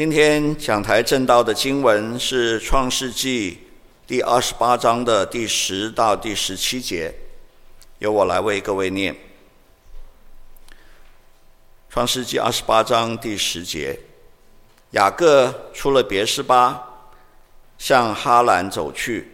[0.00, 3.52] 今天讲台正道的经文是《创世纪》
[4.08, 7.14] 第二十八章的第十到第十七节，
[7.98, 9.12] 由我来为各位念。
[11.90, 14.00] 《创世纪》二十八章第十节：
[14.92, 16.82] 雅各出了别是巴，
[17.76, 19.30] 向哈兰走去，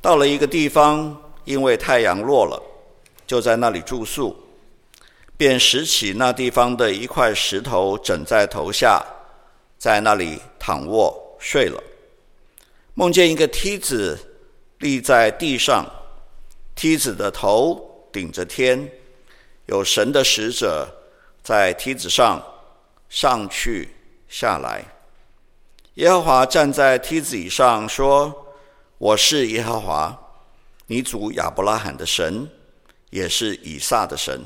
[0.00, 2.60] 到了一个地方，因为太阳落了，
[3.24, 4.36] 就在那里住宿。
[5.36, 9.00] 便拾起那地方的一块石头，枕在头下，
[9.78, 11.82] 在那里躺卧睡了。
[12.94, 14.18] 梦见一个梯子
[14.78, 15.84] 立在地上，
[16.74, 18.90] 梯子的头顶着天，
[19.66, 20.88] 有神的使者
[21.42, 22.42] 在梯子上
[23.08, 23.90] 上去
[24.28, 24.84] 下来。
[25.94, 28.46] 耶和华站在梯子以上说
[28.98, 30.18] ：“我是耶和华，
[30.86, 32.48] 你祖亚伯拉罕的神，
[33.10, 34.42] 也是以撒的神。”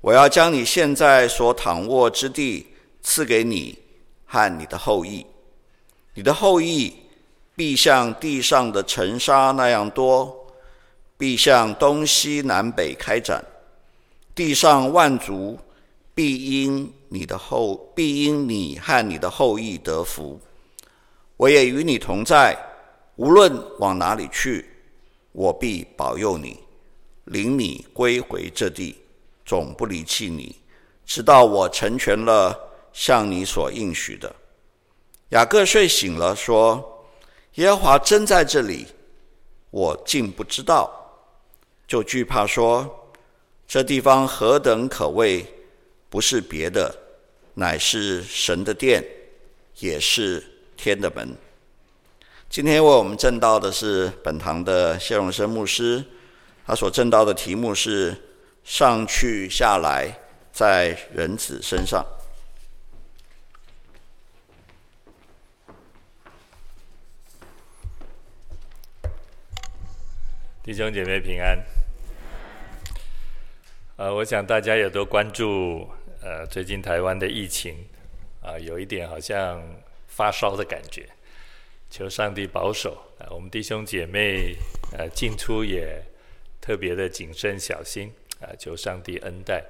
[0.00, 2.66] 我要将你现在所躺卧之地
[3.02, 3.78] 赐给你
[4.34, 5.24] 和你的后裔，
[6.12, 6.92] 你的后裔
[7.54, 10.52] 必像地上的尘沙那样多，
[11.16, 13.44] 必向东西南北开展，
[14.34, 15.56] 地上万族
[16.16, 20.40] 必因你的后必因你和你的后裔得福。
[21.36, 22.58] 我也与你同在，
[23.14, 24.68] 无论往哪里去，
[25.30, 26.58] 我必保佑你，
[27.26, 28.96] 领你归回这地。
[29.46, 30.56] 总不离弃你，
[31.06, 32.58] 直到我成全了
[32.94, 34.34] 向你所应许的。
[35.28, 37.06] 雅各睡醒了，说
[37.56, 38.86] ：“耶和华真在这里，
[39.70, 40.90] 我竟不知道。”
[41.86, 43.10] 就惧怕说
[43.68, 45.44] ：“这地方何等可畏！
[46.08, 46.96] 不是别的，
[47.52, 49.04] 乃是神的殿，
[49.80, 50.42] 也是
[50.74, 51.36] 天的门。”
[52.48, 56.02] 今天为我们证道的是本堂的谢荣生牧师，
[56.66, 58.16] 他所证道的题目是。
[58.66, 60.08] 上去下来，
[60.50, 62.02] 在人子身上。
[70.64, 71.62] 弟兄姐妹平安。
[73.96, 75.86] 呃，我想大家也都关注
[76.22, 77.76] 呃最近台湾的疫情
[78.40, 79.62] 啊，有一点好像
[80.08, 81.06] 发烧的感觉。
[81.90, 84.56] 求上帝保守啊，我们弟兄姐妹
[84.96, 86.02] 呃进出也
[86.62, 88.10] 特别的谨慎小心。
[88.40, 89.62] 啊，求上帝恩待。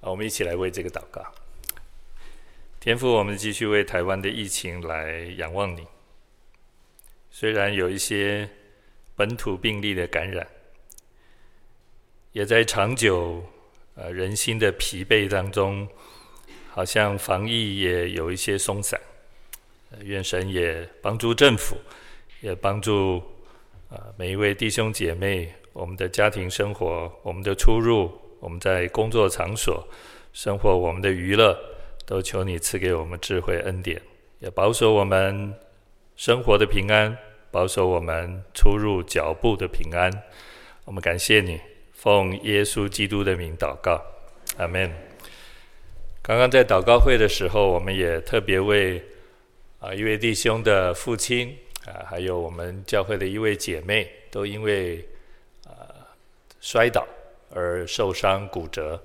[0.00, 1.20] 啊，我们一起来为这个祷告。
[2.78, 5.84] 天父，我们继续为台湾的疫情来仰望你。
[7.32, 8.48] 虽然有一些
[9.16, 10.46] 本土病例的感染，
[12.32, 13.44] 也在长久
[13.94, 15.88] 呃人心的疲惫当中，
[16.70, 19.00] 好像防疫也有一些松散。
[20.02, 21.76] 愿神也帮助政府，
[22.40, 23.22] 也帮助
[23.88, 25.52] 啊每一位弟兄姐妹。
[25.72, 28.10] 我们的家庭生活，我们的出入，
[28.40, 29.86] 我们在工作场所
[30.32, 31.56] 生活，我们的娱乐，
[32.04, 34.02] 都求你赐给我们智慧恩典，
[34.40, 35.54] 也保守我们
[36.16, 37.16] 生活的平安，
[37.50, 40.10] 保守我们出入脚步的平安。
[40.84, 41.60] 我们感谢你，
[41.92, 44.02] 奉耶稣基督的名祷告，
[44.56, 44.90] 阿门。
[46.22, 49.02] 刚刚在祷告会的时候，我们也特别为
[49.78, 51.56] 啊一位弟兄的父亲
[51.86, 55.06] 啊，还有我们教会的一位姐妹，都因为
[55.66, 55.96] 啊。
[56.62, 57.08] 摔倒
[57.54, 59.02] 而受伤骨折，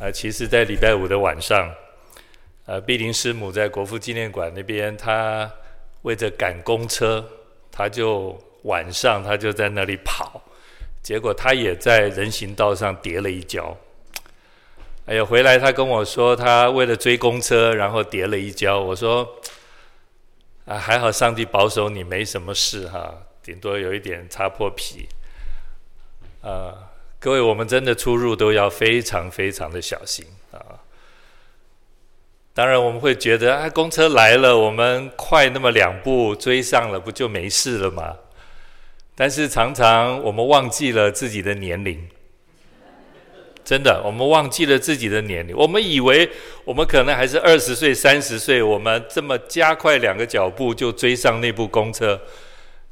[0.00, 1.70] 啊，其实，在礼拜五的晚上，
[2.64, 5.52] 呃，碧玲师母在国父纪念馆那边，她
[6.06, 7.28] 为着赶公车，
[7.72, 10.40] 他就晚上他就在那里跑，
[11.02, 13.76] 结果他也在人行道上跌了一跤。
[15.06, 18.78] 哎呀，回来他跟我说，他为了追公车，然后跌了一跤。
[18.78, 19.28] 我说，
[20.64, 23.12] 啊，还好上帝保守你没什么事哈，
[23.42, 25.08] 顶多有一点擦破皮。
[26.40, 30.24] 啊，各位，我们真的出入都要非常非常的小心！
[32.56, 38.16] 当然，我们会觉得啊，公车来了，我们快那么两步追上了，不就没事了吗？
[39.14, 42.08] 但是常常我们忘记了自己的年龄，
[43.62, 45.54] 真的，我们忘记了自己的年龄。
[45.54, 46.30] 我们以为
[46.64, 52.18] 我们可能还是二十岁、三十岁，我们这么加快两个脚步就追上那部公车，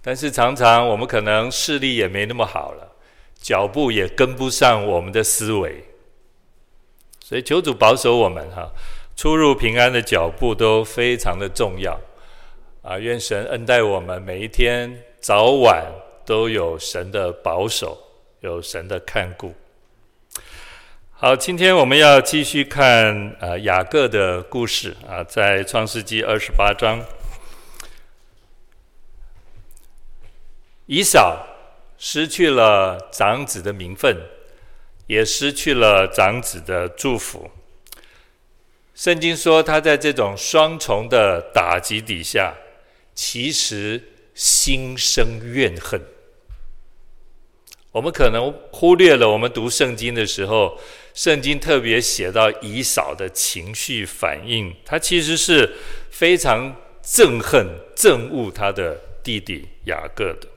[0.02, 2.93] 但是常常我们可能视力也没那么好了。
[3.40, 5.84] 脚步也跟不上我们的思维，
[7.25, 8.70] 所以求主保守我们哈，
[9.16, 12.00] 出入平安的脚步都非常的重要
[12.82, 12.99] 啊！
[12.99, 15.84] 愿神恩待我们，每一天早晚
[16.26, 17.99] 都有神的保守，
[18.40, 19.55] 有神的看顾。
[21.12, 27.05] 好，今天我们要继续看啊雅各的故事啊，在创世纪二十八章，
[30.87, 31.46] 以扫。
[31.96, 34.14] 失去了长子的名分，
[35.06, 37.50] 也失去了长子的祝福。
[38.94, 42.55] 圣经说他在这种双重的打击底下，
[43.14, 44.00] 其实
[44.35, 46.00] 心生怨恨。
[47.91, 50.79] 我们可能忽略了，我们读圣经的时候，
[51.12, 55.75] 圣经特别写到以扫的情绪反应，他其实是
[56.11, 60.49] 非常憎恨、憎恶他的弟弟雅各的。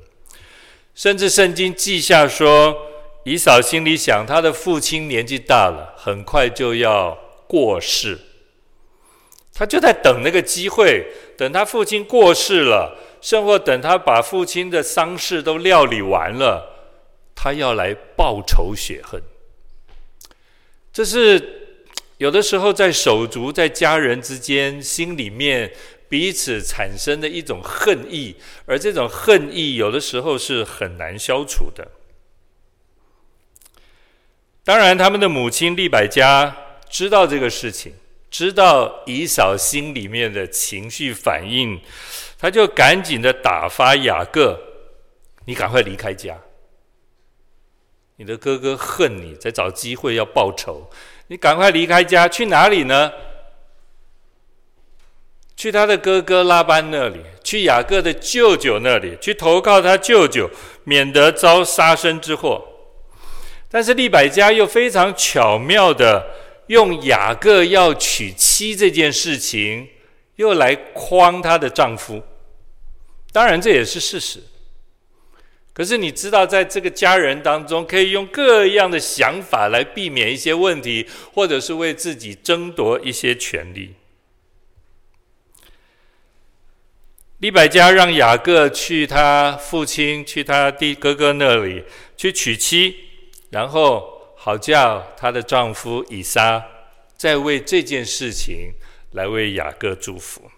[0.94, 2.76] 甚至圣经记下说，
[3.24, 7.16] 以扫心里想，他的父亲年纪大了，很快就要
[7.48, 8.18] 过世，
[9.58, 16.76] 他就在等那个机会，等他父亲过世了，甚或等他把父亲的丧事都料理完了。
[17.34, 19.22] 他要来报仇雪恨，
[20.94, 21.80] 这是
[22.18, 25.72] 有的时候在手足、在家人之间心里面
[26.10, 31.88] 彼此产生的一种恨意，而这种恨意有的时候是很难消除的。
[34.64, 36.56] 当然，他们的母亲利百加
[36.90, 37.94] 知道这个事情，
[38.30, 41.80] 知道以扫心里面的情绪反应，
[42.38, 44.60] 他就赶紧的打发雅各
[45.46, 46.38] ：“你赶快离开家。”
[48.20, 50.90] 你的哥哥恨你，在找机会要报仇。
[51.28, 53.12] 你赶快离开家，去哪里呢？
[55.56, 60.50] 去他的哥哥拉班那里，去雅各的舅舅那里，去投靠他舅舅，
[60.84, 62.64] 免得遭杀身之祸。
[63.70, 66.26] 但是利百加又非常巧妙的
[66.68, 69.90] 用雅各要娶妻这件事情，
[70.36, 72.24] 又来诓她的丈夫。
[73.32, 74.42] 当然，这也是事实。
[75.74, 83.94] 可是你知道，在这个家人当中，可以用各样的想法来避免一些问题，或者是为自己争夺一些权利。
[87.38, 91.84] 利百加让雅各去他父亲、去他弟哥哥那里
[92.16, 92.96] 去娶妻，
[93.52, 94.17] 然后
[94.48, 96.64] 好叫她的丈夫以撒
[97.18, 98.72] 再为这件事情
[99.12, 100.50] 来为雅各祝福。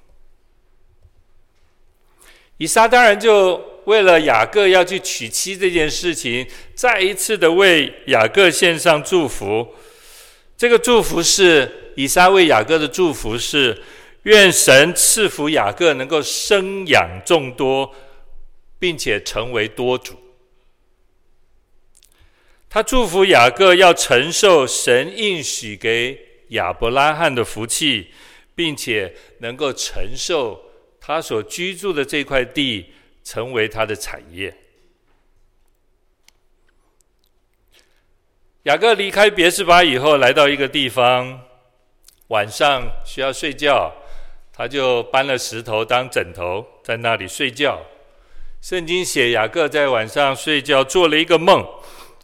[2.57, 3.59] 以撒当然就。
[3.85, 9.67] 为了雅各要去娶妻这件事情，再一次的为雅各献上祝福。
[10.55, 13.81] 这个祝福是以撒为雅各的祝福是：
[14.23, 17.91] 愿神赐福雅各，能够生养众多，
[18.77, 20.13] 并且成为多主。
[22.69, 26.19] 他祝福雅各要承受神应许给
[26.49, 28.11] 亚伯拉罕的福气，
[28.55, 30.61] 并且能够承受
[31.01, 32.93] 他所居住的这块地。
[33.21, 34.55] 成为他的产业。
[38.63, 41.41] 雅各离开别是巴以后，来到一个地方，
[42.29, 43.93] 晚上需要睡觉，
[44.51, 47.85] 他就搬了石头当枕头，在那里睡觉。
[48.61, 51.63] 圣经写雅各在晚上睡觉，做了一个梦，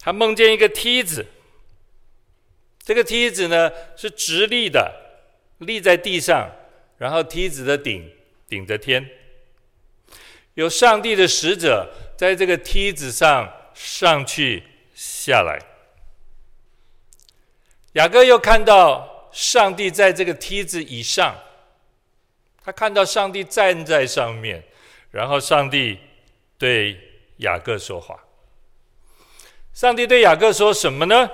[0.05, 1.25] 他梦见一个梯子，
[2.77, 4.93] 这个梯子呢是直立的，
[5.57, 6.47] 立在地上，
[6.99, 8.07] 然后梯子的顶
[8.47, 9.03] 顶着天。
[10.53, 14.61] 有上帝的使者在这个梯子上上去
[14.93, 15.59] 下来，
[17.93, 21.35] 雅各又看到上帝在这个梯子以上，
[22.63, 24.63] 他看到上帝站在上面，
[25.09, 25.97] 然后上帝
[26.59, 26.95] 对
[27.37, 28.19] 雅各说话。
[29.75, 31.29] 上帝对雅各说什么呢？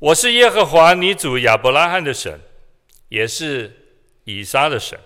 [0.00, 2.40] 我是耶和华你主亚伯拉罕的神，
[3.10, 3.94] 也是
[4.24, 4.98] 以撒的神。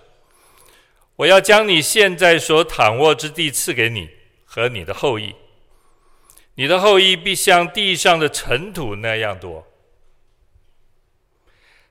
[1.15, 4.09] 我要将你现在所躺卧之地赐给你
[4.45, 5.35] 和你的后裔，
[6.55, 9.67] 你的后裔必像地上的尘土那样多。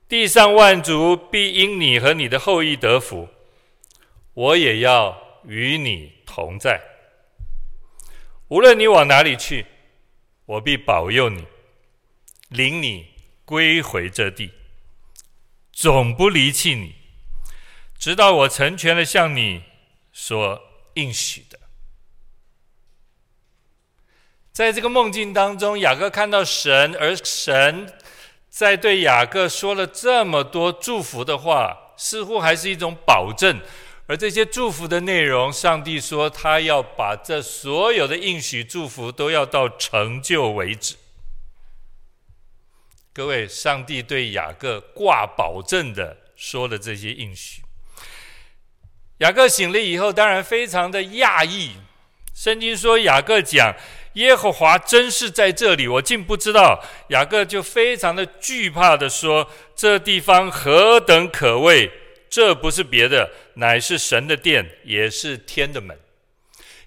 [0.09, 3.29] 地上万族必因你和你的后裔得福，
[4.33, 6.81] 我也要与你同在。
[8.49, 9.65] 无论你往哪里去，
[10.45, 11.45] 我必保佑你，
[12.49, 13.07] 领你
[13.45, 14.51] 归回这地，
[15.71, 16.95] 总不离弃你。
[17.97, 19.63] 直到我成全了向你
[20.11, 20.61] 所
[20.95, 21.57] 应许的，
[24.51, 27.93] 在这个梦境当中，雅各看到神，而神
[28.49, 33.61] 在对雅各说了这么多祝福的话，似乎还是一种保证。
[34.05, 40.95] 而这些祝福的内容，上帝说他要把这所有的应许祝福都要到成就为止。
[43.13, 47.61] 各位，上帝对雅各挂保证的说了这些应许。
[49.19, 51.71] 雅各醒了以后，当然非常的讶异。
[52.33, 53.73] 圣经说，雅各讲
[54.13, 56.83] 耶和华真是在这里，我竟不知道。
[57.09, 61.89] 雅各就非常的惧怕的说：“这地方何等可畏！
[62.27, 65.97] 这不是别的，乃是神的殿，也是天的门。”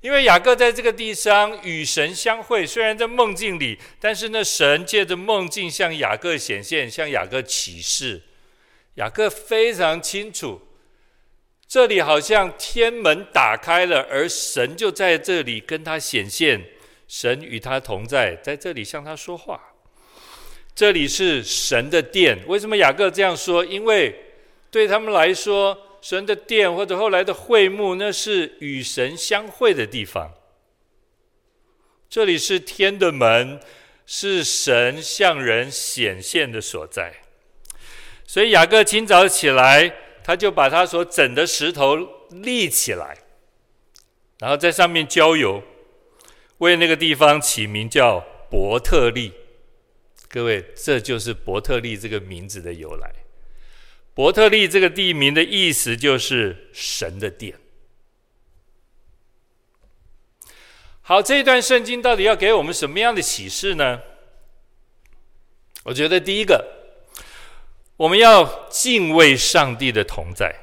[0.03, 8.23] 因为雅各在这个地上与神相会，虽然在梦境里，但是那神借着梦境向雅各显现，向雅各启示。
[8.95, 10.61] 雅各非常清楚，
[11.67, 16.63] 这里好像天门打开了，而神就在这里跟他显现，
[17.09, 19.61] 神与他同在，在这里向他说话。
[20.75, 22.39] 这里是神的殿。
[22.47, 23.65] 为什么雅各这样说？
[23.65, 24.15] 因为
[24.71, 30.33] 对他们来说，神的殿或者后来的会幕，那是与神相会的地方。
[32.09, 33.61] 这里是天的门，
[34.07, 37.15] 是神向人显现的所在。
[38.25, 41.97] 所以雅各清早起来，他就把他所整的石头
[42.31, 43.19] 立起来，
[44.39, 45.63] 然后在上面浇油，
[46.59, 49.33] 为那个地方起名叫伯特利。
[50.29, 53.13] 各位，这就是伯特利这个名字的由来。
[54.17, 57.61] 伯特利这个地名的意思就是神的殿。
[61.03, 64.01] 好，这一段圣经到底要给我们什么样的启示呢？
[65.85, 66.67] 我觉得第一个，
[67.99, 70.57] 我们要敬畏上帝的同在，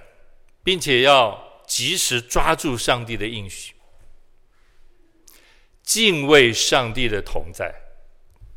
[0.63, 3.75] 并且要及时抓住上帝的应许。
[5.83, 7.71] 敬畏上帝的同在，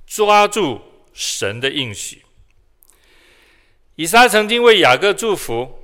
[0.06, 0.80] 抓住
[1.12, 2.22] 神的应许。
[3.96, 5.78] 以撒曾经为雅各祝福，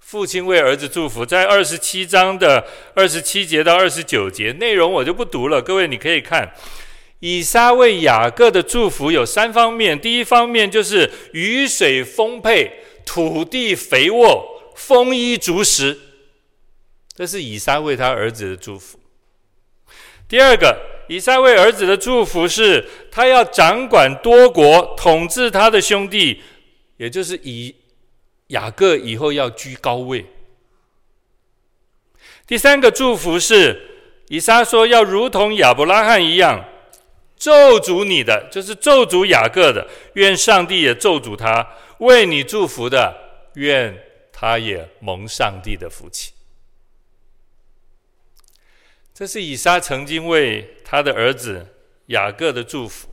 [0.00, 5.60] 父亲为儿子祝福，在二十七章的二十七节到二十九节，内容我就不读了。
[5.60, 6.54] 各位你可以看，
[7.18, 10.00] 以撒为雅各的祝福有三方面。
[10.00, 12.72] 第一方面就是雨水丰沛，
[13.04, 15.98] 土地肥沃，丰衣足食，
[17.14, 18.98] 这是以撒为他儿子的祝福。
[20.26, 26.40] 第二个，以撒为儿子的祝福是，他要掌管多国，统治他的兄弟。
[27.00, 27.74] 也就是以
[28.48, 30.26] 雅各以后要居高位。
[32.46, 36.62] 第三个祝福是，以撒说要如同亚伯拉罕一样，
[37.38, 41.66] 咒诅你的，就是咒诅雅各的，愿上帝也咒诅他；
[42.00, 43.16] 为你祝福的，
[43.54, 43.98] 愿
[44.30, 46.34] 他也蒙上帝的福气。
[49.14, 51.66] 这是以撒曾经为他的儿子
[52.08, 53.08] 雅各的祝福。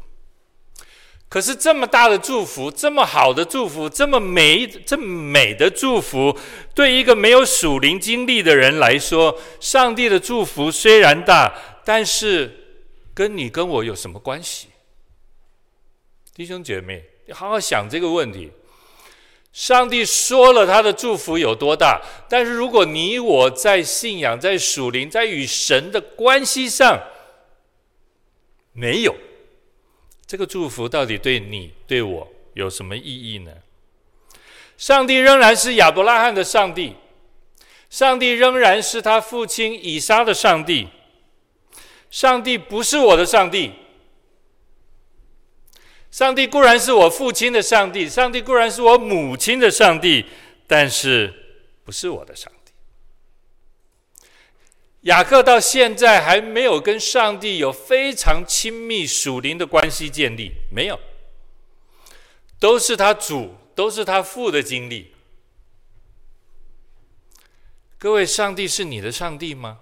[1.30, 6.38] 可是这么大的祝福，这么好的祝福，这么美、这么美的祝福，
[6.74, 11.54] 对一个没有属灵经历的人来说，上帝的祝福虽然大，
[11.84, 12.80] 但是
[13.14, 14.70] 跟你跟我有什么关系？
[16.34, 18.52] 弟兄姐妹，你好好想这个问题。
[19.52, 27.02] 上帝说了他的祝福有多大，但是如果你我在信仰、在属灵、在与神的关系上
[28.72, 29.14] 没有。
[30.28, 33.52] 这个祝福到底对你对我有什么意义呢？
[34.78, 36.96] 上帝仍然是亚伯拉罕的上帝，
[37.90, 40.90] 上帝仍然是他父亲以撒的上帝。
[42.12, 43.72] 上帝不是我的上帝，
[46.12, 50.26] 上帝固然是我父亲的上帝，上帝固然是我母亲的上帝，
[50.68, 51.34] 但是
[51.84, 52.57] 不是我的上帝。
[55.08, 61.00] 雅各到现在还没有跟上帝有非常亲密属灵的关系建立，没有，
[62.60, 65.14] 都是他主，都是他父的经历。
[67.98, 69.80] 各位，上帝是你的上帝吗？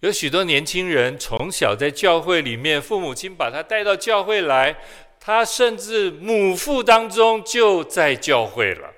[0.00, 4.76] 有许多年轻人从小在教会里面，父母亲把他带到教会来，
[5.18, 8.92] 他甚至母腹当中就在教会了。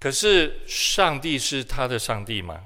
[0.00, 2.60] 可是，上帝是他的上帝吗？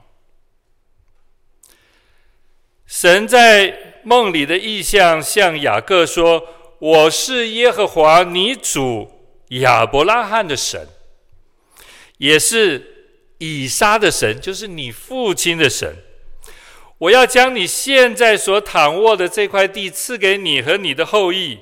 [2.86, 6.46] 神在梦里的意象向雅各说
[6.78, 9.10] ：“我是耶和华你主
[9.48, 10.86] 亚伯拉罕的神，
[12.18, 15.96] 也是以撒的神，就是你父亲的神。
[16.98, 21.60] 我要将你现在所躺卧的这块地赐给你和你的后裔。”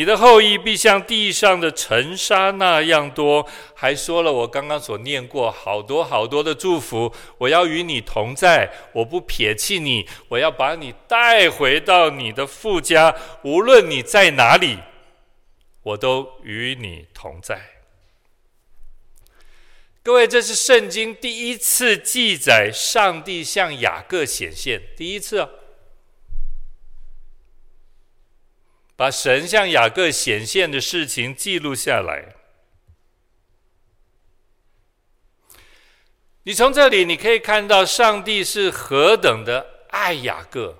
[0.00, 7.12] 你的后裔必像地上的尘沙那样多，还说了我刚刚所念过好多好多的祝福。
[7.36, 14.78] 我要与你同在，我不撇弃你，我要把你带回到你的父家，无论你在哪里，
[15.82, 17.60] 我都与你同在。
[20.02, 25.50] 各位，这是圣经第一次记载上帝向雅各显现，第一次啊。
[29.00, 32.34] 把神向雅各显现的事情记录下来。
[36.42, 40.76] 你从这里你可以看到上帝是何等的爱雅各。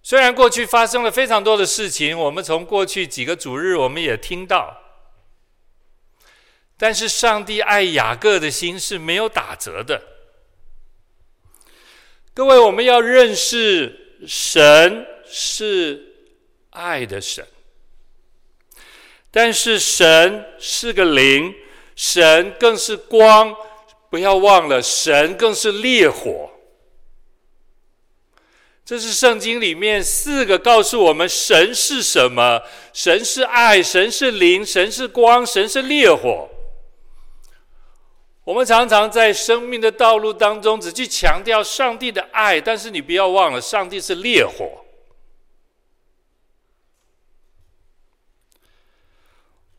[0.00, 4.80] 虽然过去发生了非常多的事情，我们从过去几个主日我们也听到，
[6.76, 10.04] 但是上帝爱雅各的心是没有打折的。
[12.32, 15.17] 各位，我们要认识神。
[15.30, 16.14] 是
[16.70, 17.46] 爱的神，
[19.30, 21.54] 但是神是个灵，
[21.94, 23.54] 神更是光，
[24.10, 26.50] 不要忘了，神更是烈火。
[28.84, 32.62] 这是圣经里面四个告诉我们神是什么：
[32.94, 36.48] 神是爱，神是灵，神是光，神是烈火。
[38.44, 44.86] 我们常常在生命的道路当中只去强调上帝的爱，但是你不要忘了，上帝是烈火。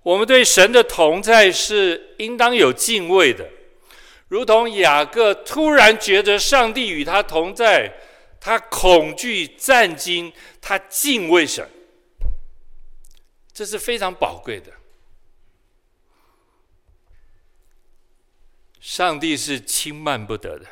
[0.10, 3.48] 我们对神的同在是应当有敬畏的，
[4.28, 7.94] 如同雅各突然觉得上帝与他同在。
[8.42, 11.70] 他恐惧战惊，他敬畏神，
[13.52, 14.72] 这是非常宝贵的。
[18.80, 20.66] 上帝是轻慢不得的，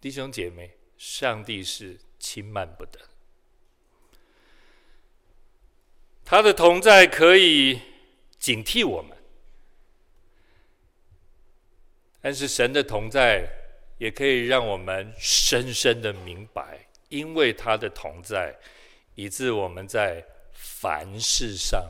[0.00, 3.00] 弟兄姐妹，上帝是轻慢不得。
[6.32, 7.78] 他的同在可以
[8.38, 9.14] 警惕我们，
[12.22, 13.46] 但是神的同在。
[13.98, 18.58] 也可以让我们深深的明白，因为他的同在，
[19.14, 21.88] 以致我们在凡事上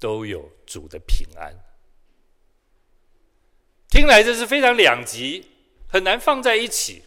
[0.00, 1.54] 都有主的平安。
[3.88, 5.46] 听来这是非常两极，
[5.86, 7.04] 很难放在一起。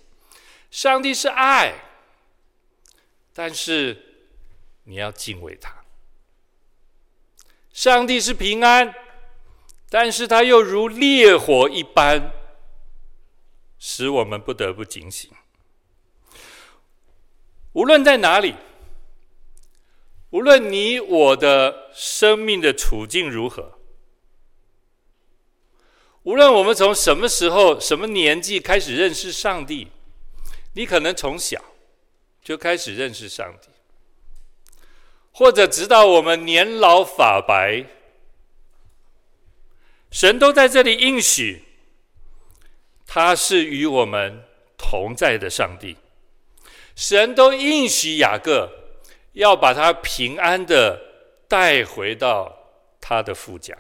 [0.72, 1.74] 上帝是爱，
[3.34, 4.32] 但是
[4.84, 5.77] 你要敬畏他；
[7.78, 8.92] 上帝是平安，
[9.88, 12.34] 但是他又如烈火一般。
[13.78, 15.30] 使我们不得不警醒。
[17.74, 18.56] 无论在哪里，
[20.32, 23.78] 无论你我的生命的处境如何，
[26.24, 29.90] 无论我们从什么时候、什么年纪开始认识上帝，
[30.74, 31.64] 你可能从小
[32.42, 33.70] 就开始认识上帝，
[35.38, 37.86] 或者直到我们年老发白，
[40.10, 41.64] 神都在这里应许。
[43.06, 44.44] 他是与我们
[44.80, 45.96] 同在的上帝，
[46.96, 48.68] 神都应许雅各
[49.34, 51.00] 要把他平安的
[51.48, 52.58] 带回到
[53.00, 53.78] 他的父家，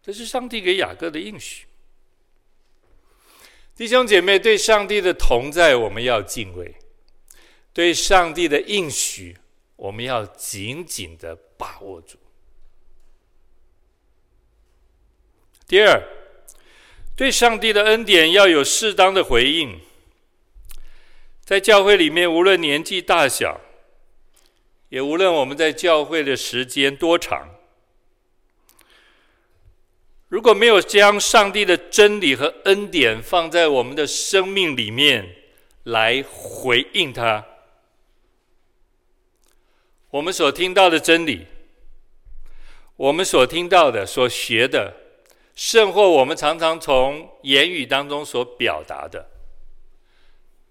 [0.00, 1.66] 这是上帝给雅各的应许。
[3.74, 6.76] 弟兄姐妹，对上帝的同在，我们要敬畏；
[7.72, 9.36] 对上帝的应许，
[9.78, 12.18] 我们要紧紧的把握住。
[15.66, 16.02] 第二。
[17.16, 19.80] 对上帝的恩典要有适当的回应。
[21.42, 23.60] 在教会里面，无论年纪大小，
[24.88, 27.48] 也无论我们在教会的时间多长，
[30.28, 35.42] 如果没有将上帝的真理和恩典放在我们的生命里面
[35.82, 37.44] 来回应他，
[40.18, 41.46] 我们所听到的真理，
[42.96, 44.92] 我们所听到的、所学的。
[45.54, 49.28] 甚或我们常常从言语当中所表达的，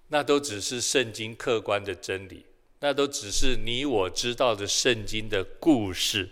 [0.08, 2.46] 那都只是圣经客观的真理，
[2.80, 6.30] 那都只是你我知道的圣经的故事，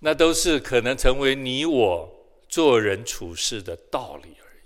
[0.00, 4.60] 那都是可能成为你我做人处事的道理而已。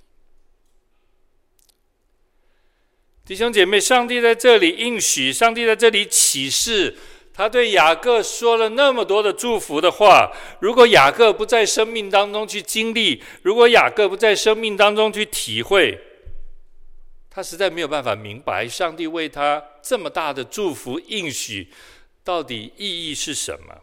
[3.31, 6.97] 弟兄姐妹，上帝在这里应许，上帝在这里启示。
[7.33, 15.97] 他对雅各说了那么多的祝福的话，如果雅各不在生命当中去经历，如果雅各不在生命当中去体会，
[17.31, 21.69] 他实在没有办法明白上帝为他这么大的祝福应许
[22.25, 23.81] 到底意义是什么。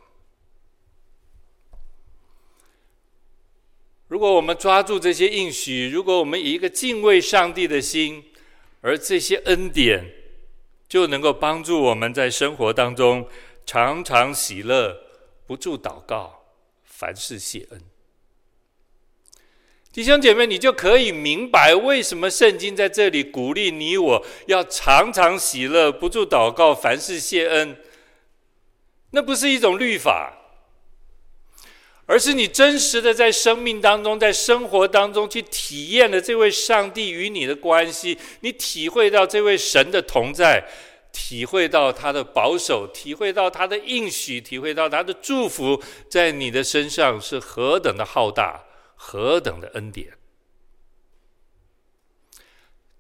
[4.10, 8.22] 如果我们抓住这些应许，如果我们以一个敬畏上帝的心，
[8.82, 10.14] 而这些恩典
[10.88, 13.28] 就能够帮助我们在生活当中。
[13.66, 14.96] 常常喜乐，
[15.46, 16.46] 不住祷告，
[16.86, 17.82] 凡事谢恩。
[19.92, 27.78] 弟兄姐妹，你就可以明白为什么圣经在这里鼓励你我要常常喜乐，不住祷告，凡事谢恩。
[29.12, 30.37] 那不是一种律法，
[32.08, 40.68] 而是你真实的在生命当中，在生活当中去体验了这位上帝与你的关系，你体会到这位神的同在。
[41.14, 48.66] 体会到他的保守，体会到他的应许，体会到他的祝福，在你的身上是何等的浩大，
[48.96, 50.14] 何等的恩典。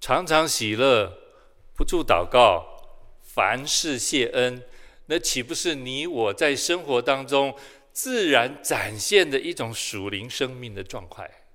[0.01, 1.13] 常常喜乐，
[1.75, 2.65] 不住祷告，
[3.21, 4.63] 凡事谢恩，
[5.05, 7.55] 那岂不是你我在生活当中
[7.97, 11.47] 自然展现的一种属灵生命的状态？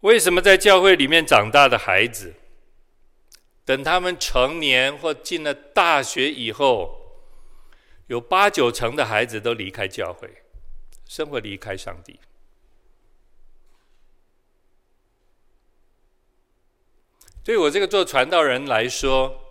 [0.00, 2.34] 为什么在教会里面长大的孩子，
[3.64, 7.24] 等他们成年或进了大学以后，
[8.08, 10.42] 有八九成的孩子都离开教会，
[11.06, 12.20] 生活离开上帝。
[17.42, 19.47] 对我这个做传道人来说，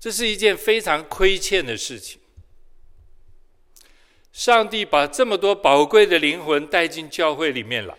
[0.00, 2.20] 这是一件非常亏欠的事情。
[4.32, 7.94] 上帝把这么多宝贵的灵魂带进教会里面来，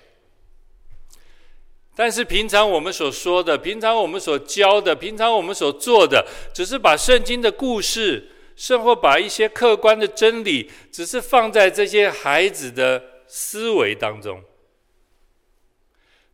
[1.96, 14.42] 但是平常我们所说的、平常我们所教的、平常我们所做的，只是把圣经的故事，甚或把一些客观的真理，只是放在这些孩子的思维当中。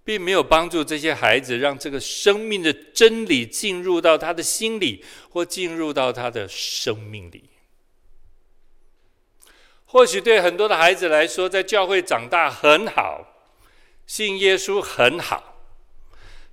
[0.06, 7.50] 并没有帮助这些孩子，让这个生命的真理进入到他的心里，或进入到他的生命里。
[9.86, 13.50] 或许对很多的孩子来说，在教会长大很好，
[14.06, 15.66] 信耶稣很好，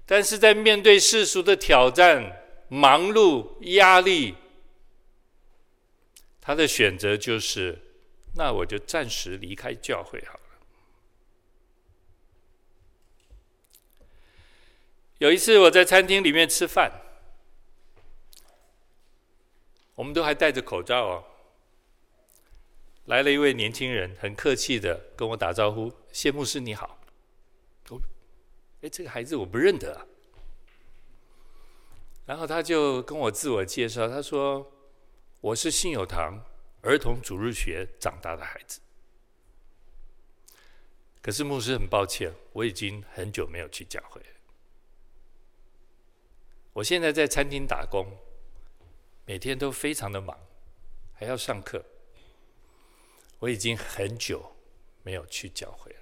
[0.06, 4.34] 但是在面对世俗的挑战、忙碌、压力，
[6.40, 7.78] 他的选择就是：
[8.36, 10.38] 那我就暂时离开教会好
[15.22, 17.00] 有一次我在餐厅里面吃饭，
[19.94, 21.24] 我们都还戴着口罩哦。
[23.04, 26.98] 来了一位年轻人，很客气的跟我打招呼：“谢牧师你好。”，
[28.82, 30.04] 哎，这个孩子我不认得啊。
[32.26, 34.72] 然后他就跟我自我介绍，他说
[35.40, 36.44] ：“我是信友堂
[36.80, 38.80] 儿童主日学长大的孩子。”
[41.22, 44.20] 可是牧师很抱歉，我已经很久没有去教会。
[46.74, 48.06] 我现在在餐厅打工，
[49.26, 50.38] 每天都非常的忙，
[51.12, 51.84] 还要上课。
[53.40, 54.56] 我已经很久
[55.02, 55.98] 没有去教会了。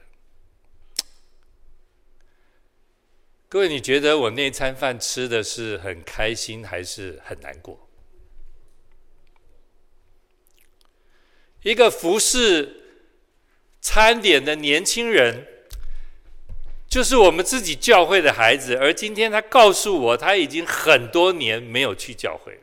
[3.49, 7.89] 各位，你觉得我那餐饭吃的是很开心，还是很难过？
[11.63, 13.03] 一个服侍
[13.81, 15.47] 餐点的年轻人。
[16.91, 22.63] 就是我们自己教会的孩子，而今天他告诉我，他已经很多年没有去教会了，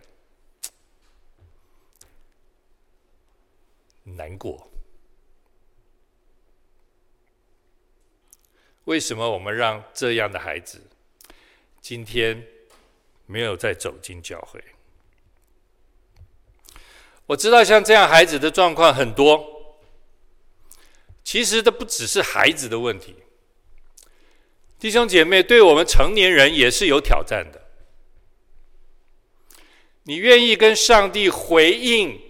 [4.03, 4.69] 难过。
[8.83, 10.81] 为什么我们让这样的孩子
[11.79, 12.45] 今天
[13.25, 14.61] 没有再走进教会？
[17.27, 19.77] 我知道像这样孩子的状况很多，
[21.23, 23.15] 其实这不只是孩子的问题。
[24.79, 27.61] 弟兄姐妹，对我们成年人也是有挑战的。
[30.03, 32.21] 你愿意跟上帝回应？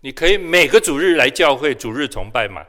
[0.00, 2.66] 你可以每个主日来教会主日崇拜吗？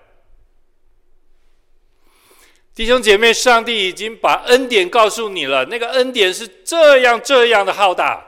[2.74, 8.26] 弟兄姐妹，上帝已经把恩典告诉你了，那个恩典是这样这样的浩大。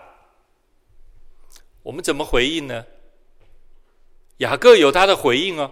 [1.83, 2.85] 我们怎么回应呢？
[4.37, 5.71] 雅各有他的回应哦。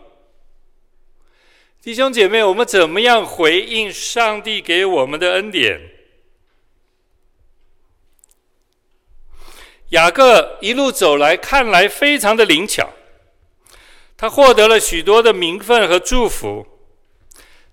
[1.81, 5.81] 弟兄姐妹，我们怎么样回应上帝给我们的恩典？
[9.89, 12.93] 雅各一路走来，看来非常的灵巧，
[14.15, 16.67] 他获得了许多的名分和祝福。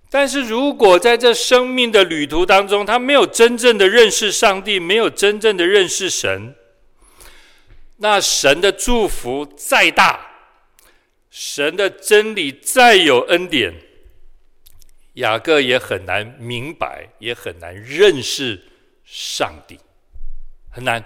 [0.09, 6.55] 但是如果在这生命的旅途当中，他没有真正的认识上帝，没有真正的认识神，
[7.99, 10.31] 那神的祝福再大，
[11.29, 13.75] 神的真理再有恩典。
[15.19, 18.63] 雅各也很难明白，也很难认识
[19.05, 19.79] 上帝，
[20.71, 21.05] 很难。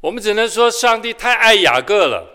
[0.00, 2.34] 我们只能说，上帝太爱雅各了。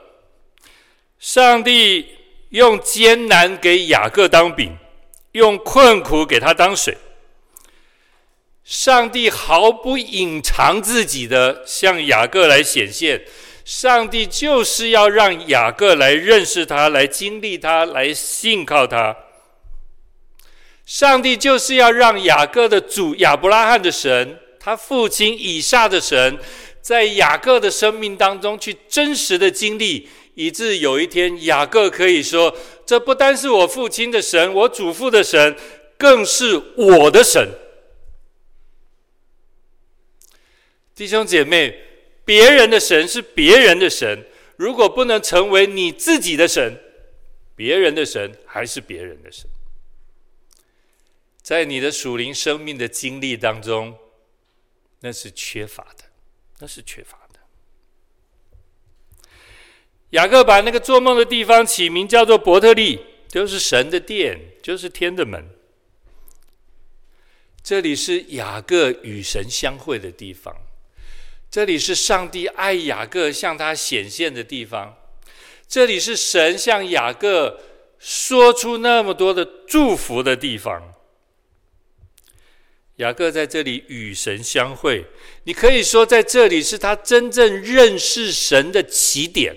[1.20, 2.18] 上帝
[2.50, 4.78] 用艰难给雅各当饼，
[5.34, 6.98] 用困苦给他当水。
[8.64, 13.26] 上帝毫不隐藏自己的向雅各来显现。
[13.66, 19.16] 上帝就是要让雅各来认识他，来经历他，来信靠他。
[20.86, 26.38] 上帝就是要让雅各的主亚伯拉罕的神，他父亲以撒的神，
[26.82, 32.54] 在雅各的生命当中去真实的经历，以致有一天雅各可以说
[32.86, 35.56] ：“这不单是我父亲的神，我祖父的神，
[35.98, 37.48] 更是我的神。”
[40.94, 41.93] 弟兄姐妹。
[42.26, 46.80] 别人的神是别人的神，如果不能成为你自己的神，
[47.56, 49.50] 别人的神还是别人的神。
[51.42, 53.98] 在你的属灵生命的经历当中，
[55.02, 56.06] 那是缺乏的，
[56.60, 57.40] 那是缺乏的。
[60.12, 65.50] 雅各把那个做梦的地方起名叫做伯特利，就是神的殿，就是天的门。
[67.62, 70.56] 这里是雅各与神相会的地方，
[71.54, 74.98] 这里是上帝爱雅各向他显现的地方，
[75.68, 77.62] 这里是神向雅各
[78.00, 80.96] 说出那么多的祝福的地方。
[82.96, 85.06] 雅各在这里与神相会，
[85.44, 89.56] 你可以说在这里是他真正认识神的起点。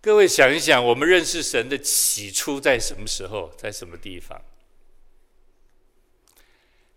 [0.00, 4.40] 各位想一想，我们认识神的起初在什么时候，在什么地方？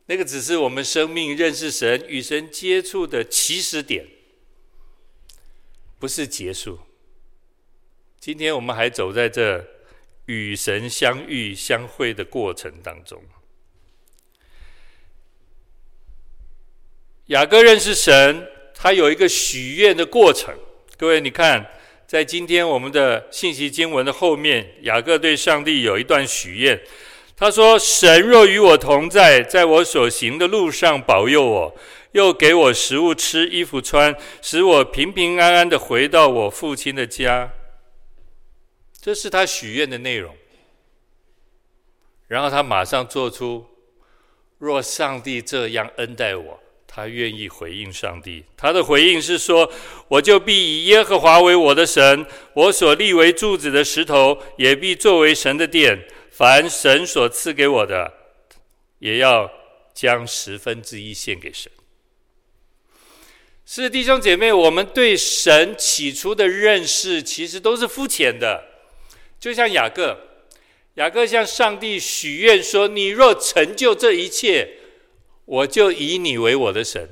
[0.08, 4.06] 那个只是我们生命认识神、与神接触的起始点，
[6.00, 6.80] 不是结束。
[8.20, 9.66] 今天我们还走在这
[10.26, 13.24] 与神相遇、相会的过程当中。
[17.28, 20.54] 雅各认识神，他有一个许愿的过程。
[20.98, 21.66] 各位，你看，
[22.06, 26.80] 在今天我们的信息经文的后面，雅各对上帝有一段许愿。
[27.42, 31.76] 他说：“神若与我同在，在我所行的路上保佑我，
[32.12, 37.52] 又给我食物吃、衣服穿，使我平平安安地回到我父亲的家。”
[39.02, 40.36] 这是他许愿的内容。
[42.28, 43.66] 然后他马上做出
[44.60, 49.68] ：“若上帝这样恩待我，他愿意回应上帝。”他的回应是说
[50.08, 52.24] ：“我就必以耶和华为我的神，
[52.54, 56.00] 我所立为柱子的石头，也必作为神的殿。”
[56.32, 58.12] 凡神所赐给我的，
[59.00, 59.52] 也要
[59.94, 61.72] 将十分之一献给神。
[63.66, 68.64] 是弟兄姐妹，我们对神起初的认识其实都是肤浅的。
[69.40, 70.18] 就像雅各，
[70.96, 74.78] 雅各向上帝许愿说：“你若成就这一切，
[75.46, 77.10] 我就以你为我的神。”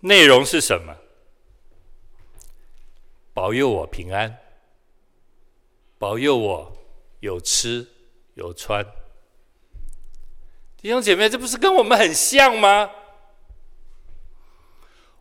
[0.00, 0.96] 内容是什么？
[3.32, 4.38] 保佑我平安，
[5.98, 6.76] 保佑我
[7.20, 7.86] 有吃。
[8.40, 8.82] 有穿，
[10.78, 12.90] 弟兄姐妹，这不是跟我们很像吗？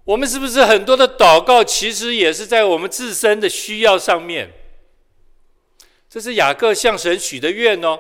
[0.05, 4.53] 我们是不是很多的祷告，其实也是在我们自身的需要上面？
[6.09, 7.99] 这是雅各向神许的愿哦。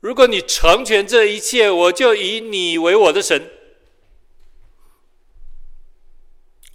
[0.00, 3.50] 如果你成全这一切，我就以你为我的神。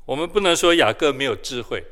[0.05, 1.83] 我们不能说雅各没有智慧，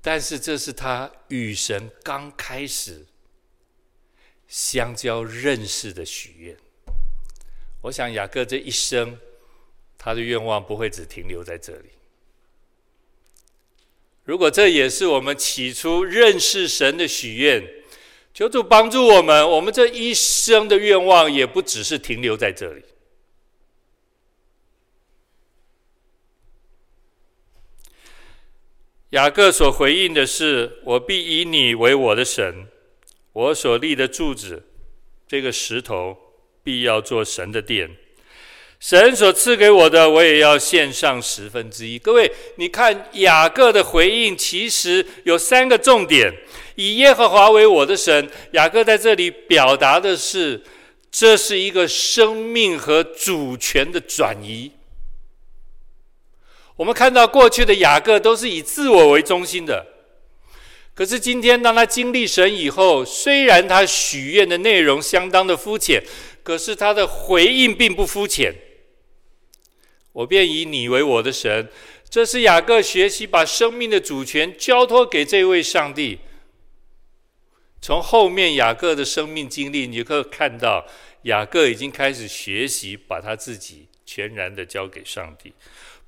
[0.00, 3.06] 但是这是他与神刚开始。
[4.54, 6.56] 相交认识的许愿，
[7.82, 9.18] 我想雅各这一生，
[9.98, 11.88] 他的愿望不会只停留在这里。
[14.22, 17.68] 如果这也是我们起初认识神的许愿，
[18.32, 22.84] 求主帮助我们，我们这一生的愿望也不只是停留在这里。
[29.10, 32.68] 雅各所回应的是：“我必以你为我的神。”
[33.34, 34.62] 我所立的柱子，
[35.26, 36.16] 这个石头
[36.62, 37.90] 必要做神的殿。
[38.78, 41.98] 神所赐给我的，我也要献上十分之一。
[41.98, 46.32] 各位，你看雅各的回应，其实有三个重点：
[46.76, 48.30] 以耶和华为我的神。
[48.52, 50.62] 雅各在这里表达的是，
[51.10, 54.70] 这是一个生命和主权的转移。
[56.76, 59.93] 我们看到过去的雅各都是以自我为中心的。
[60.94, 66.00] 可是今天，当他经历神以后，虽然他许愿的内容相当的肤浅，
[66.44, 68.54] 可是他的回应并不肤浅。
[70.12, 71.68] 我便以你为我的神，
[72.08, 76.20] 这是雅各学习把生命的主权交托给这位上帝。
[77.82, 80.86] 从后面雅各的生命经历，你就可以看到，
[81.22, 85.52] 雅各已经开始学习把他自己全然的交给上帝，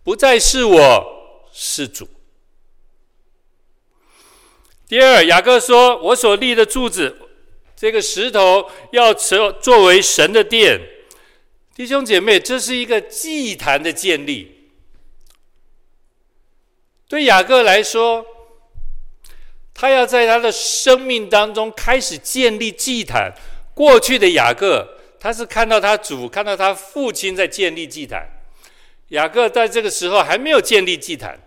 [0.04, 2.08] 不再是我，是主。
[4.88, 7.16] 第二，雅各说：“我所立的柱子，
[7.74, 10.80] 这个石头要成作为神的殿。”
[11.74, 14.70] 弟兄姐妹，这是一个祭坛的建立。
[17.08, 18.24] 对雅各来说，
[19.74, 23.34] 他要在他的生命当中开始建立祭坛。
[23.74, 28.26] 过去的雅各，他是看到他主、看到他父亲在建立祭坛。
[29.08, 31.38] 雅各在这个时候还没有建立祭坛。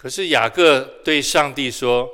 [0.00, 2.08] 可是雅各对上帝说，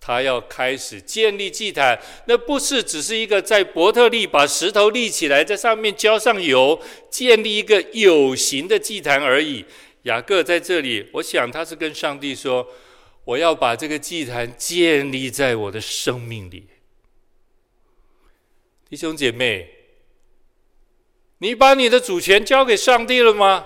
[0.00, 9.64] 他要开始建立祭坛，那不是只是一个在伯特利把石头立起来，在上面浇上油，建立一个有形的祭坛而已。
[10.02, 12.66] 雅各在这里，我想他是跟上帝说，
[13.24, 16.66] 我要把这个祭坛建立在我的生命里。
[18.90, 19.70] 弟兄姐妹，
[21.38, 23.64] 你把你的主权交给上帝了吗？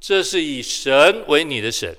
[0.00, 1.94] 这是以神为你的神。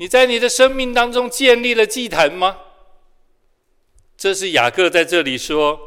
[0.00, 2.56] 你在你的生命当中建立了祭坛吗？
[4.16, 5.78] 这是雅各在这里说，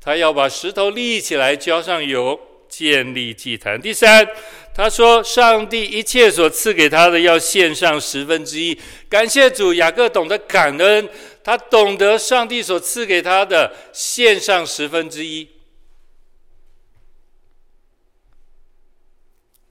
[0.00, 3.80] 他要把石头立起来，浇上油，建立祭坛。
[3.80, 4.26] 第三，
[4.74, 8.76] 他说上帝一切所赐给他的，要献上十分之一。
[9.08, 11.08] 感谢主，雅各懂得感恩，
[11.44, 15.48] 他懂得上帝所赐给他的，献上十分之一。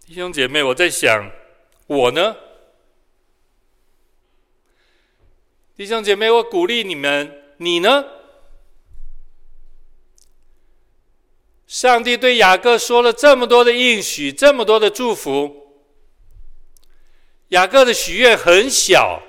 [0.08, 1.30] 弟兄姐妹，我在想，
[1.88, 2.38] 我呢？
[5.82, 8.06] 弟兄姐妹，我鼓励你们，你呢？
[11.66, 15.82] 上帝对雅各说了这么多的应许，这么多的祝福。
[17.48, 19.24] 雅各的许愿很小，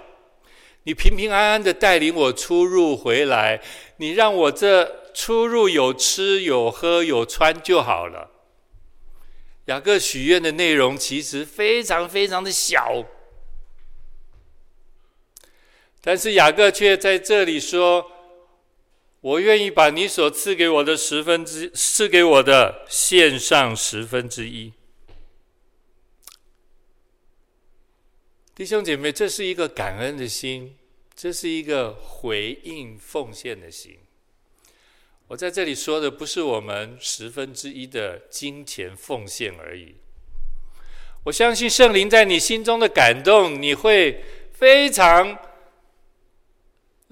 [0.83, 3.63] 你平平安安的带领我出入回来，
[3.97, 8.31] 你让我这出入有吃有喝有穿就好了。
[9.65, 13.03] 雅各许愿的内容其实非常非常的小，
[16.05, 18.11] 但是雅各却在这里说
[19.23, 24.73] ：“我愿意把你所赐给我的十分之赐给我的献上十分之一。”
[28.53, 30.77] 弟兄姐妹，这是一个感恩的心，
[31.15, 33.97] 这是一个回应奉献的心。
[35.29, 39.95] 我在这里说的不是我们十分之一的金钱奉献而已。
[41.25, 45.39] 我相信圣灵在你心中的感动，你会非常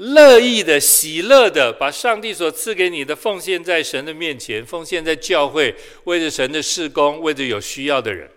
[0.00, 8.30] 乐意的、喜乐的，把上帝所赐给你的奉献在神的面前，奉献在教会，为着神的事工，为着有需要的人。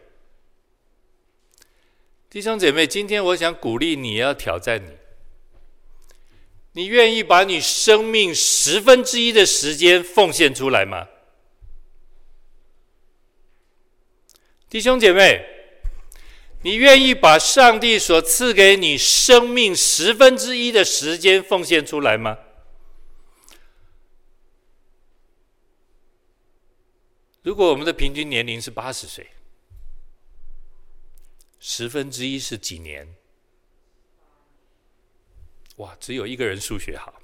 [2.30, 4.89] 弟兄姐妹，今天我想鼓励你，要挑战你。
[6.73, 11.08] 你愿意把你生命十分之一的时间奉献出来吗？
[14.69, 15.45] 弟兄姐妹，
[16.63, 22.38] 你愿意把上帝所赐给你生命十分之一的时间奉献出来吗？
[27.41, 29.32] 如果我们的平均年龄是八十岁，
[31.60, 33.13] 十分之一是几年？
[35.78, 37.23] 哇，只有一个人数学好。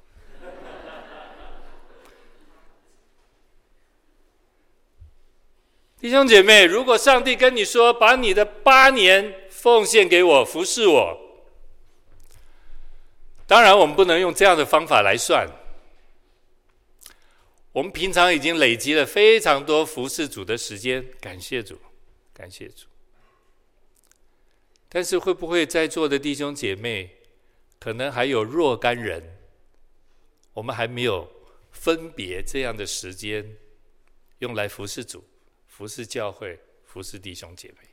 [6.00, 11.18] 弟兄姐妹，如果上帝跟你说，把你的八年奉献给我，服侍我，
[13.46, 15.46] 当然我们不能用这样的方法来算。
[17.72, 21.78] 我们平常已经累积了非常多服侍主的时间，感谢主，
[22.32, 22.86] 感谢主。
[24.88, 27.10] 但是会不会在座的弟兄姐妹，
[27.78, 29.36] 可能还有若干人，
[30.54, 31.30] 我们还没有
[31.70, 33.56] 分别这样的时间，
[34.38, 35.22] 用来服侍主、
[35.80, 37.88] 服侍教会、服侍弟兄姐妹。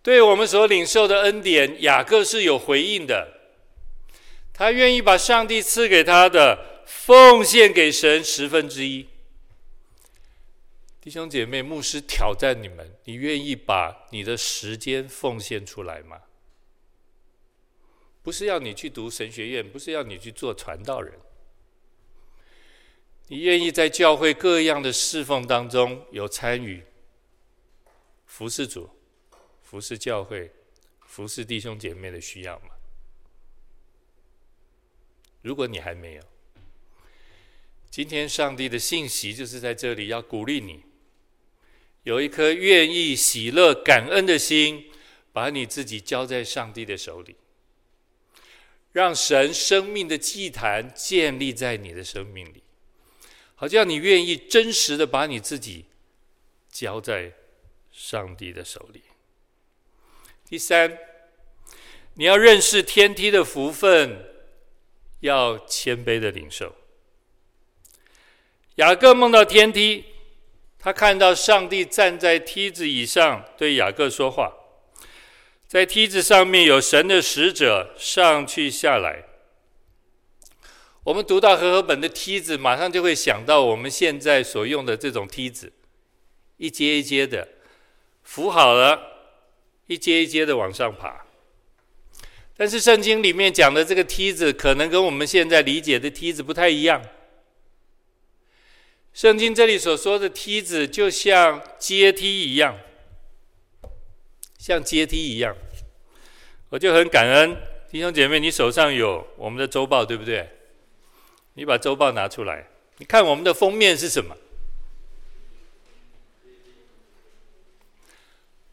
[0.00, 3.36] 对我们所领受的恩典，雅各是有回应的。
[4.52, 9.08] 他愿意把上帝赐给他的奉献给神十分之一。
[11.00, 16.20] 弟兄姐妹，牧师挑战你们：你愿意把你的时间奉献出来吗？
[18.22, 21.18] 不是要你去读神学院，不是要你去做传道人。
[23.30, 26.82] 你愿意在教会各样的侍奉当中有参与，
[28.26, 28.90] 服侍主、
[29.62, 30.50] 服侍教会、
[31.06, 32.70] 服侍弟兄姐妹的需要吗？
[35.42, 36.22] 如果你还没有，
[37.88, 40.82] 今天上帝的信息就是在这里要鼓励你。
[42.02, 44.90] 有一颗愿意喜乐感恩的心，
[45.32, 47.36] 把你自己交在上帝的手里，
[48.90, 52.64] 让神生命的祭坛建立在你的生命里，
[53.60, 55.84] 好像你愿意真实的把你自己
[56.72, 57.30] 交在
[57.92, 59.02] 上帝的手里。
[60.48, 60.96] 第三，
[62.14, 64.24] 你要认识天梯的福分，
[65.20, 66.74] 要谦卑的领受。
[68.76, 70.06] 雅各梦到天梯。
[70.78, 74.50] 他看到上帝站在梯子以上，对雅各说话。
[75.66, 79.22] 在梯子上面有神的使者上去下来。
[81.04, 85.72] 我们读到和合本的梯子，马上就会想到我们现在所用的这种梯子，
[86.58, 87.48] 一阶一阶的
[88.22, 89.00] 扶好了，
[89.86, 91.24] 一阶一阶的往上爬。
[92.56, 97.02] 但是圣经里面讲的这个梯子，可能跟我们现在理解的梯子不太一样。
[99.14, 102.78] 圣经这里所说的梯子，就像阶梯一样，
[104.58, 105.56] 像阶梯一样。
[106.68, 107.56] 我就很感恩
[107.90, 110.46] 弟兄姐妹，你手上有我们的周报，对不对？
[111.54, 114.36] 你把周报拿出来，你看我们的封面是什么？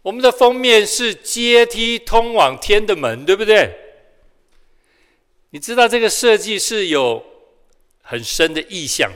[0.03, 3.75] 我们的封面是阶梯通往天的门，对不对？
[5.49, 7.25] 你知道这个设计是有
[8.01, 9.11] 很深的意象。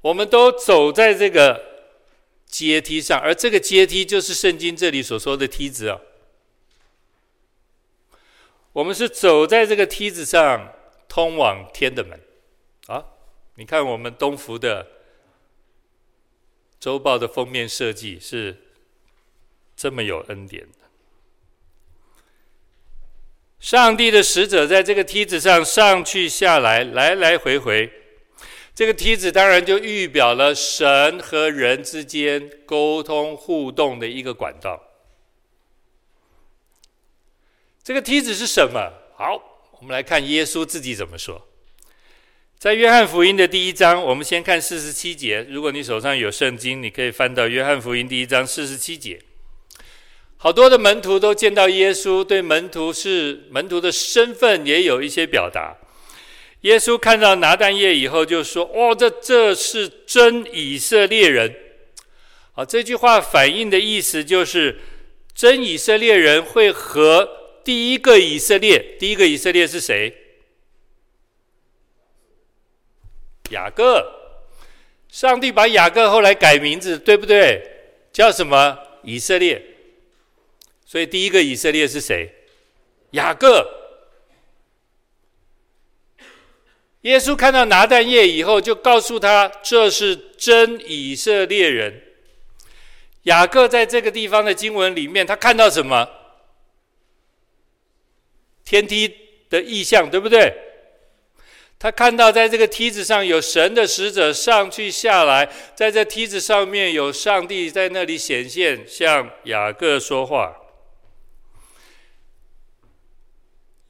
[0.00, 1.60] 我们都走在这个
[2.46, 6.00] 阶梯上，而这个阶梯就是圣经这里所说的梯子啊。
[8.76, 10.70] 我们是走在这个梯子上
[11.08, 12.20] 通往天的门
[12.88, 13.02] 啊！
[13.54, 14.86] 你看我们东福的
[16.78, 18.54] 周报的封面设计是
[19.74, 20.78] 这么有恩典的。
[23.58, 27.90] 上帝的使者在这个梯子上上去下来，来来回回。
[28.74, 34.85] 这个梯子当然就预表了神和人之间沟通互动的一个管道。
[37.86, 38.92] 这个梯子是什么？
[39.16, 39.40] 好，
[39.78, 41.46] 我们来看耶稣自己怎么说。
[42.58, 45.46] 在约翰福音的第一章，我们先看四十七节。
[45.48, 49.20] 如果你手上有圣经，你可以翻到约翰福音第一章四十七节。
[50.36, 55.76] 好多的门徒都见到耶稣，对门徒是门徒的身份也有一些表达。
[56.62, 61.54] 耶稣看到拿但业以后，就说：“哦，这这是真以色列人。”
[62.50, 64.80] 好，这句话反映的意思就是，
[65.32, 70.14] 真以色列人会和第一个以色列，第一个以色列是谁？
[73.50, 74.12] 雅各。
[75.08, 77.60] 上帝把雅各后来改名字，对不对？
[78.12, 78.78] 叫什么？
[79.02, 79.60] 以色列。
[80.84, 82.32] 所以第一个以色列是谁？
[83.10, 83.68] 雅各。
[87.00, 92.00] 耶稣看到拿但业以后，就告诉他：“这是真以色列人。”
[93.26, 96.08] 雅各在这个地方的经文里面，他看到什么？
[98.66, 99.10] 天梯
[99.48, 100.52] 的意象，对不对？
[101.78, 110.56] 他看到在这个梯子上有神的使者上去下来，在这梯子上面有上帝在那里显现，向雅各说话。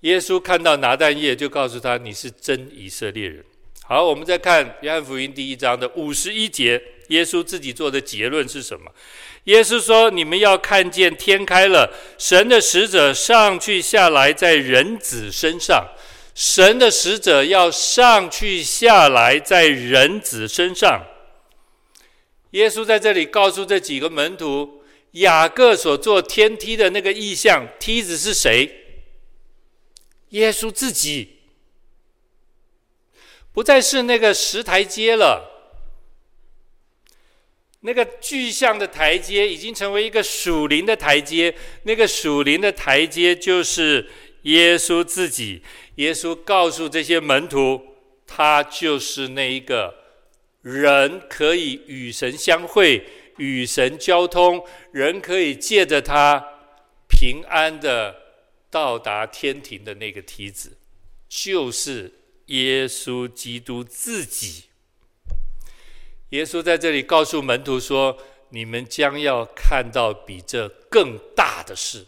[0.01, 3.45] 耶稣看到拿蛋液，就告诉他：“你是真以色列人。”
[3.89, 8.91] 好，我们再看约翰福音第一章的五十一节，耶稣自己做的结论是什么？
[9.45, 15.87] 耶稣说：“你们要看见天开了，神的使者上去下来在人子身上。
[16.35, 21.07] 神的使者要上去下来在人子身上。”
[22.51, 24.83] 耶稣在这里告诉这几个门徒，
[25.13, 28.69] 雅各所做天梯的那个意象，梯子是谁？
[30.31, 31.36] 耶稣自己
[33.57, 35.73] 不再是那个石台阶了，
[37.81, 41.57] 那个具象的台阶已经成为一个属灵的台阶。
[41.85, 44.11] 那个属灵的台阶就是
[44.43, 45.63] 耶稣自己。
[45.95, 47.81] 耶稣告诉这些门徒，
[48.27, 49.95] 他就是那一个
[50.61, 53.07] 人可以与神相会、
[53.39, 56.45] 与神交通，人可以借着他
[57.09, 58.27] 平安的。
[58.69, 60.77] 到达天庭的那个梯子，
[61.31, 62.13] 就是
[62.47, 64.65] 耶稣基督自己。
[66.31, 68.19] 耶稣在这里告诉门徒说
[68.51, 72.07] ：“你们将要看到比这更大的事。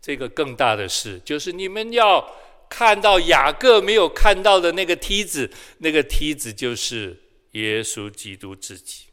[0.00, 2.36] 这个更大的事，就是你们要
[2.68, 5.50] 看到雅各没有看到的那个梯子。
[5.78, 7.16] 那个梯子就是
[7.52, 9.04] 耶稣基督自己。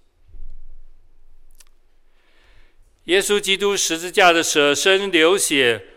[3.06, 5.88] 耶稣基督十字架的舍身流血。”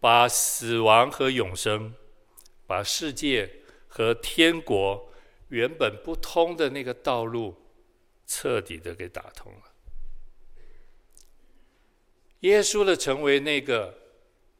[0.00, 1.92] 把死亡和永生，
[2.68, 3.50] 把世界
[3.88, 5.10] 和天国
[5.48, 7.56] 原本不通的那个道路，
[8.26, 9.62] 彻底的给打通了。
[12.40, 13.98] 耶稣的成为那个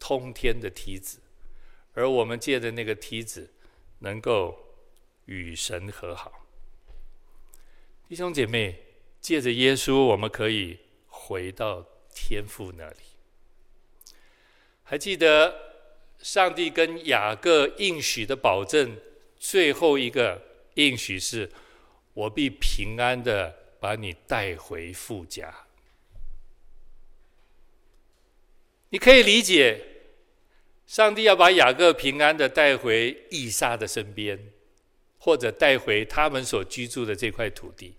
[0.01, 1.21] 通天的梯子，
[1.93, 3.53] 而我们借的那个梯子，
[3.99, 4.59] 能够
[5.27, 6.47] 与神和好。
[8.09, 8.83] 弟兄姐妹，
[9.21, 10.79] 借着耶稣，我们可以
[11.09, 12.97] 回到天父那里。
[14.83, 15.68] 还记得
[16.21, 18.97] 上帝跟雅各应许的保证，
[19.39, 20.41] 最后一个
[20.75, 21.51] 应许是
[22.15, 25.55] ：“我必平安的把你带回父家。”
[28.91, 29.85] 你可以理解，
[30.87, 34.39] 上帝要把雅各平安的带回以撒的身边，
[35.19, 37.95] 或者带回他们所居住的这块土地。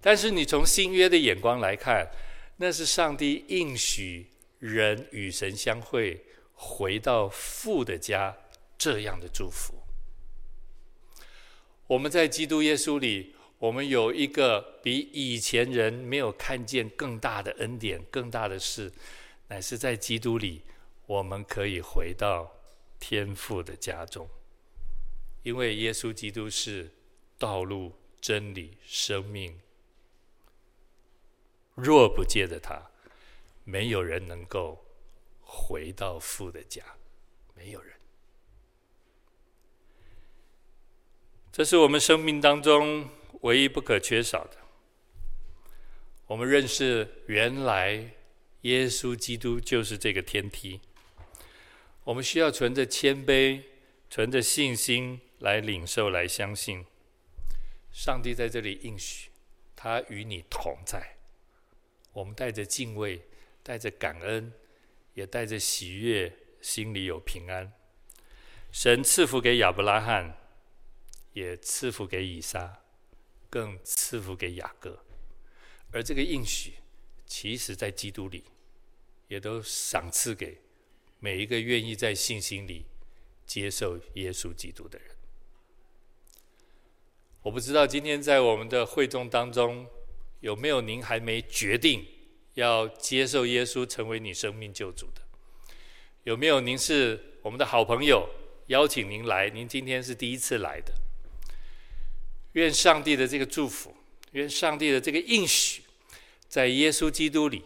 [0.00, 2.08] 但是你从新约的眼光来看，
[2.56, 4.26] 那是上帝应许。
[4.60, 6.22] 人与神相会，
[6.62, 8.36] 回到父的家，
[8.76, 9.74] 这样的祝福。
[11.86, 18.92] 我们在基督耶稣里，我们有一个比以前人没有看见更大的恩典、更大的事，
[19.48, 20.60] 乃是在基督里，
[21.06, 22.52] 我们可以回到
[23.00, 24.28] 天父的家中，
[25.42, 26.90] 因为耶稣基督是
[27.38, 29.58] 道路、真理、生命。
[31.74, 32.90] 若不借着他，
[33.64, 34.84] 没有人能够
[35.52, 36.84] 回到父的家，
[37.56, 37.96] 没有人。
[41.50, 44.56] 这是我们生命当中唯一不可缺少的。
[46.28, 48.12] 我们认识，原来
[48.60, 50.80] 耶稣基督就是这个天梯。
[52.04, 53.62] 我们需要存着谦卑、
[54.08, 56.86] 存着信心来领受、来相信。
[57.92, 59.30] 上帝在这里应许，
[59.74, 61.16] 他与你同在。
[62.12, 63.22] 我们带着敬畏，
[63.64, 64.52] 带着感恩，
[65.14, 67.72] 也带着喜悦，心里有平安。
[68.70, 70.36] 神赐福给亚伯拉罕。
[71.32, 72.82] 也赐福给以撒，
[73.48, 75.04] 更赐福给雅各，
[75.92, 76.74] 而这个应许，
[77.24, 78.42] 其实在基督里，
[79.28, 80.58] 也都赏赐给
[81.20, 82.84] 每一个愿意在信心里
[83.46, 85.08] 接受耶稣基督的人。
[87.42, 89.86] 我不知道今天在我们的会众当中，
[90.40, 92.04] 有没有您还没决定
[92.60, 95.22] 要接受耶稣成为你生命救主的？
[96.24, 98.28] 有没有您是我们的好朋友，
[98.66, 100.92] 邀请您来，您今天是第一次来的？
[102.52, 103.96] 愿上帝的这个祝福，
[104.32, 105.82] 愿上帝的这个应许，
[106.48, 107.64] 在耶稣基督里，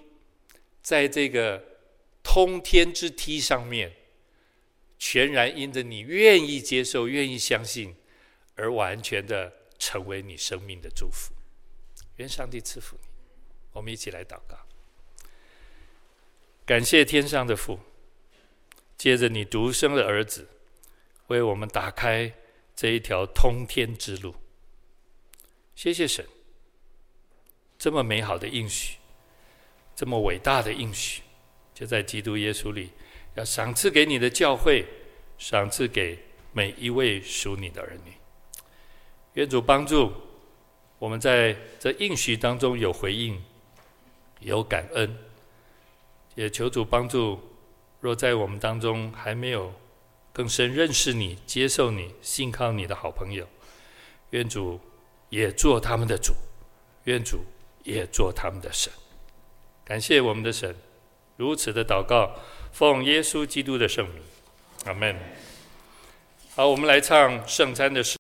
[0.80, 1.62] 在这个
[2.22, 3.92] 通天之梯上面，
[4.98, 7.96] 全然因着你愿意接受、愿意相信，
[8.54, 11.34] 而完全的成为你生命的祝福。
[12.18, 13.08] 愿上帝赐福你。
[13.72, 14.56] 我们一起来祷告，
[16.66, 17.78] 感谢天上的父，
[18.96, 20.48] 借着你独生的儿子，
[21.26, 22.32] 为我们打开
[22.74, 24.34] 这一条通天之路。
[25.74, 26.26] 谢谢神，
[27.76, 28.96] 这么美好的应许，
[29.94, 31.20] 这么伟大的应许，
[31.74, 32.92] 就在基督耶稣里，
[33.34, 34.86] 要赏赐给你的教会，
[35.36, 36.18] 赏赐给
[36.52, 38.12] 每一位属你的儿女。
[39.34, 40.10] 愿主帮助
[40.98, 43.44] 我们在这应许当中有回应，
[44.40, 45.14] 有感恩，
[46.34, 47.40] 也求主帮助，
[48.00, 49.72] 若在我们当中还没有
[50.32, 53.46] 更深认识你、接受你、信靠你的好朋友，
[54.30, 54.80] 愿主。
[55.30, 56.32] 也做他们的主，
[57.04, 57.44] 愿主
[57.82, 58.92] 也做他们的神。
[59.84, 60.76] 感谢我们的神，
[61.36, 62.38] 如此的祷告，
[62.70, 64.22] 奉耶稣基督的圣名，
[64.84, 65.16] 阿门。
[66.54, 68.12] 好，我们来唱圣餐的诗。